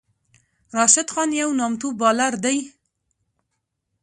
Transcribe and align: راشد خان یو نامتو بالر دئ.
راشد 0.77 1.07
خان 1.13 1.29
یو 1.41 1.49
نامتو 1.59 1.87
بالر 1.99 2.33
دئ. 2.43 2.59